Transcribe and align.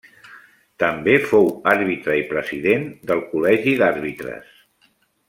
També 0.83 1.13
fou 1.33 1.51
àrbitre 1.73 2.15
i 2.21 2.25
president 2.31 2.89
del 3.13 3.21
Col·legi 3.35 3.75
d'Àrbitres. 3.83 4.53